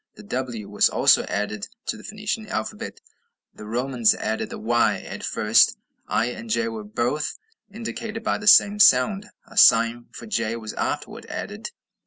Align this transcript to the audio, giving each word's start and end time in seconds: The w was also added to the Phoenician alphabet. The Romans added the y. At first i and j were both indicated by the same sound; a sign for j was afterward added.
The 0.15 0.23
w 0.23 0.67
was 0.67 0.89
also 0.89 1.25
added 1.25 1.67
to 1.85 1.95
the 1.95 2.03
Phoenician 2.03 2.47
alphabet. 2.47 2.99
The 3.53 3.67
Romans 3.67 4.15
added 4.15 4.49
the 4.49 4.57
y. 4.57 4.97
At 5.01 5.21
first 5.23 5.77
i 6.07 6.25
and 6.25 6.49
j 6.49 6.67
were 6.69 6.83
both 6.83 7.37
indicated 7.71 8.23
by 8.23 8.39
the 8.39 8.47
same 8.47 8.79
sound; 8.79 9.27
a 9.45 9.57
sign 9.57 10.07
for 10.11 10.25
j 10.25 10.55
was 10.55 10.73
afterward 10.73 11.27
added. 11.27 11.69